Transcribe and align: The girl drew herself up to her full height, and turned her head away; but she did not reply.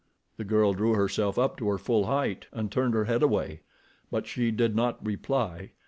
The 0.37 0.43
girl 0.43 0.73
drew 0.73 0.95
herself 0.95 1.37
up 1.37 1.57
to 1.57 1.67
her 1.67 1.77
full 1.77 2.07
height, 2.07 2.47
and 2.51 2.71
turned 2.71 2.95
her 2.95 3.05
head 3.05 3.21
away; 3.21 3.61
but 4.09 4.25
she 4.25 4.49
did 4.49 4.75
not 4.75 5.05
reply. 5.05 5.73